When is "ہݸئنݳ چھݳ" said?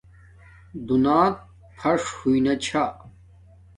2.17-2.83